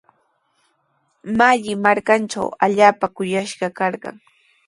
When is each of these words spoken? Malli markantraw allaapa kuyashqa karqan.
Malli 1.41 1.73
markantraw 1.83 2.47
allaapa 2.67 3.07
kuyashqa 3.17 3.67
karqan. 3.79 4.15